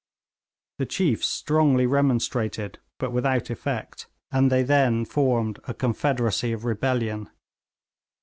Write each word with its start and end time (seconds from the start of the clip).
The 0.79 0.87
chiefs 0.87 1.27
strongly 1.27 1.85
remonstrated, 1.85 2.79
but 2.97 3.11
without 3.11 3.51
effect, 3.51 4.07
and 4.31 4.51
they 4.51 4.63
then 4.63 5.05
formed 5.05 5.59
a 5.67 5.75
confederacy 5.75 6.51
of 6.53 6.65
rebellion. 6.65 7.29